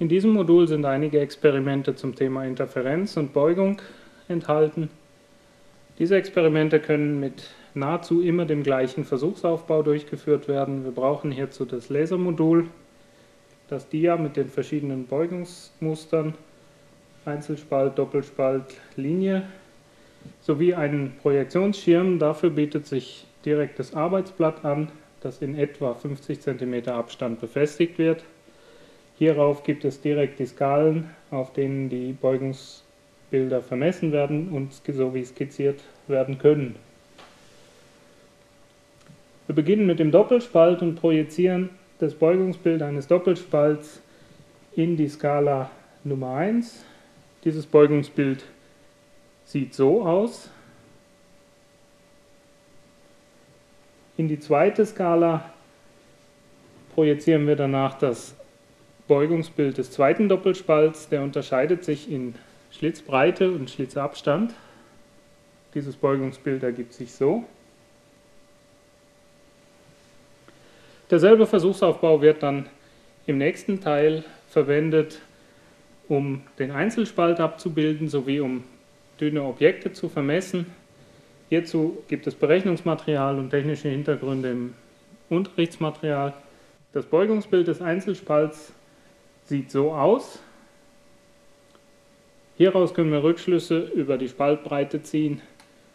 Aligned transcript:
In 0.00 0.08
diesem 0.08 0.32
Modul 0.32 0.68
sind 0.68 0.84
einige 0.84 1.18
Experimente 1.18 1.96
zum 1.96 2.14
Thema 2.14 2.44
Interferenz 2.44 3.16
und 3.16 3.32
Beugung 3.32 3.82
enthalten. 4.28 4.90
Diese 5.98 6.14
Experimente 6.14 6.78
können 6.78 7.18
mit 7.18 7.50
nahezu 7.74 8.22
immer 8.22 8.44
dem 8.44 8.62
gleichen 8.62 9.04
Versuchsaufbau 9.04 9.82
durchgeführt 9.82 10.46
werden. 10.46 10.84
Wir 10.84 10.92
brauchen 10.92 11.32
hierzu 11.32 11.64
das 11.64 11.88
Lasermodul, 11.88 12.68
das 13.68 13.88
Dia 13.88 14.16
mit 14.16 14.36
den 14.36 14.48
verschiedenen 14.48 15.08
Beugungsmustern, 15.08 16.34
Einzelspalt, 17.24 17.98
Doppelspalt, 17.98 18.76
Linie, 18.94 19.48
sowie 20.40 20.74
einen 20.74 21.16
Projektionsschirm. 21.22 22.20
Dafür 22.20 22.50
bietet 22.50 22.86
sich 22.86 23.26
direkt 23.44 23.80
das 23.80 23.94
Arbeitsblatt 23.94 24.64
an, 24.64 24.92
das 25.22 25.42
in 25.42 25.58
etwa 25.58 25.94
50 25.94 26.40
cm 26.40 26.88
Abstand 26.88 27.40
befestigt 27.40 27.98
wird. 27.98 28.22
Hierauf 29.18 29.64
gibt 29.64 29.84
es 29.84 30.00
direkt 30.00 30.38
die 30.38 30.46
Skalen, 30.46 31.10
auf 31.32 31.52
denen 31.52 31.88
die 31.88 32.12
Beugungsbilder 32.12 33.62
vermessen 33.62 34.12
werden 34.12 34.48
und 34.50 34.72
so 34.72 35.12
wie 35.12 35.24
skizziert 35.24 35.80
werden 36.06 36.38
können. 36.38 36.76
Wir 39.46 39.56
beginnen 39.56 39.86
mit 39.86 39.98
dem 39.98 40.12
Doppelspalt 40.12 40.82
und 40.82 40.94
projizieren 40.94 41.70
das 41.98 42.14
Beugungsbild 42.14 42.80
eines 42.80 43.08
Doppelspalts 43.08 44.00
in 44.76 44.96
die 44.96 45.08
Skala 45.08 45.68
Nummer 46.04 46.36
1. 46.36 46.84
Dieses 47.42 47.66
Beugungsbild 47.66 48.44
sieht 49.44 49.74
so 49.74 50.06
aus. 50.06 50.48
In 54.16 54.28
die 54.28 54.38
zweite 54.38 54.86
Skala 54.86 55.52
projizieren 56.94 57.48
wir 57.48 57.56
danach 57.56 57.98
das 57.98 58.36
Beugungsbild 59.08 59.78
des 59.78 59.90
zweiten 59.90 60.28
Doppelspalts, 60.28 61.08
der 61.08 61.22
unterscheidet 61.22 61.82
sich 61.82 62.10
in 62.10 62.34
Schlitzbreite 62.70 63.50
und 63.50 63.70
Schlitzabstand. 63.70 64.54
Dieses 65.74 65.96
Beugungsbild 65.96 66.62
ergibt 66.62 66.92
sich 66.92 67.12
so. 67.12 67.44
Derselbe 71.10 71.46
Versuchsaufbau 71.46 72.20
wird 72.20 72.42
dann 72.42 72.66
im 73.26 73.38
nächsten 73.38 73.80
Teil 73.80 74.24
verwendet, 74.48 75.20
um 76.08 76.42
den 76.58 76.70
Einzelspalt 76.70 77.40
abzubilden 77.40 78.08
sowie 78.08 78.40
um 78.40 78.64
dünne 79.20 79.42
Objekte 79.42 79.92
zu 79.92 80.08
vermessen. 80.08 80.66
Hierzu 81.48 82.02
gibt 82.08 82.26
es 82.26 82.34
Berechnungsmaterial 82.34 83.38
und 83.38 83.50
technische 83.50 83.88
Hintergründe 83.88 84.50
im 84.50 84.74
Unterrichtsmaterial. 85.30 86.34
Das 86.92 87.06
Beugungsbild 87.06 87.68
des 87.68 87.80
Einzelspalts 87.80 88.72
sieht 89.48 89.70
so 89.70 89.92
aus. 89.92 90.40
Hieraus 92.58 92.92
können 92.92 93.10
wir 93.10 93.22
Rückschlüsse 93.22 93.78
über 93.94 94.18
die 94.18 94.28
Spaltbreite 94.28 95.02
ziehen 95.02 95.40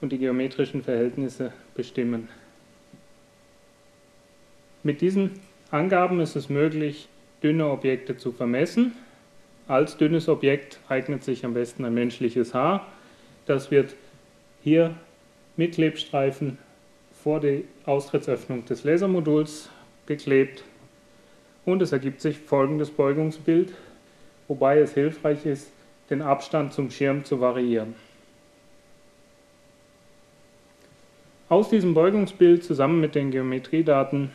und 0.00 0.10
die 0.10 0.18
geometrischen 0.18 0.82
Verhältnisse 0.82 1.52
bestimmen. 1.74 2.28
Mit 4.82 5.00
diesen 5.00 5.32
Angaben 5.70 6.20
ist 6.20 6.34
es 6.34 6.48
möglich, 6.48 7.08
dünne 7.42 7.68
Objekte 7.70 8.16
zu 8.16 8.32
vermessen. 8.32 8.92
Als 9.68 9.96
dünnes 9.96 10.28
Objekt 10.28 10.80
eignet 10.88 11.22
sich 11.22 11.44
am 11.44 11.54
besten 11.54 11.84
ein 11.84 11.94
menschliches 11.94 12.52
Haar. 12.54 12.86
Das 13.46 13.70
wird 13.70 13.94
hier 14.62 14.94
mit 15.56 15.74
Klebstreifen 15.74 16.58
vor 17.22 17.40
die 17.40 17.64
Austrittsöffnung 17.84 18.64
des 18.64 18.84
Lasermoduls 18.84 19.70
geklebt 20.06 20.64
und 21.66 21.82
es 21.82 21.92
ergibt 21.92 22.22
sich 22.22 22.38
folgendes 22.38 22.90
Beugungsbild, 22.90 23.74
wobei 24.48 24.78
es 24.78 24.94
hilfreich 24.94 25.44
ist, 25.44 25.70
den 26.08 26.22
Abstand 26.22 26.72
zum 26.72 26.90
Schirm 26.90 27.24
zu 27.24 27.40
variieren. 27.40 27.94
Aus 31.48 31.68
diesem 31.68 31.94
Beugungsbild 31.94 32.64
zusammen 32.64 33.00
mit 33.00 33.14
den 33.14 33.30
Geometriedaten 33.30 34.30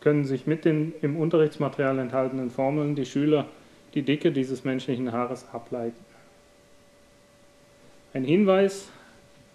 können 0.00 0.24
sich 0.24 0.46
mit 0.46 0.64
den 0.64 0.94
im 1.02 1.16
Unterrichtsmaterial 1.16 1.98
enthaltenen 1.98 2.50
Formeln 2.50 2.94
die 2.94 3.06
Schüler 3.06 3.46
die 3.94 4.02
Dicke 4.02 4.30
dieses 4.30 4.64
menschlichen 4.64 5.12
Haares 5.12 5.46
ableiten. 5.52 6.04
Ein 8.12 8.24
Hinweis, 8.24 8.88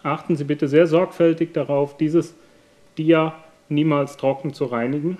achten 0.04 0.36
Sie 0.36 0.44
bitte 0.44 0.68
sehr 0.68 0.88
sorgfältig 0.88 1.54
darauf, 1.54 1.98
dieses 1.98 2.34
Dia 2.98 3.34
niemals 3.70 4.18
trocken 4.18 4.54
zu 4.54 4.66
reinigen. 4.66 5.18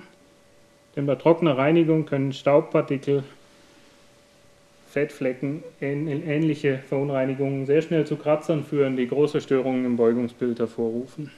Denn 0.94 1.06
bei 1.06 1.14
trockener 1.14 1.56
Reinigung 1.56 2.06
können 2.06 2.32
Staubpartikel, 2.32 3.24
Fettflecken, 4.88 5.64
ähnliche 5.80 6.78
Verunreinigungen 6.86 7.64
sehr 7.64 7.80
schnell 7.80 8.06
zu 8.06 8.16
Kratzern 8.16 8.62
führen, 8.62 8.96
die 8.96 9.08
große 9.08 9.40
Störungen 9.40 9.86
im 9.86 9.96
Beugungsbild 9.96 10.58
hervorrufen. 10.58 11.30